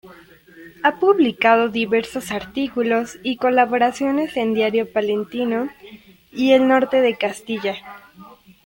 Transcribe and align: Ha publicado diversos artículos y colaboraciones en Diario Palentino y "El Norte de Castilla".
Ha 0.81 0.97
publicado 0.99 1.69
diversos 1.69 2.31
artículos 2.31 3.19
y 3.21 3.37
colaboraciones 3.37 4.35
en 4.35 4.55
Diario 4.55 4.91
Palentino 4.91 5.69
y 6.31 6.53
"El 6.53 6.67
Norte 6.67 7.01
de 7.01 7.15
Castilla". 7.19 7.75